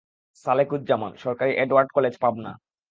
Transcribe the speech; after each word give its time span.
সালেকুজ্জামানসরকারি 0.45 1.51
Edward 1.55 1.89
college, 1.95 2.13
Pabna. 2.23 2.51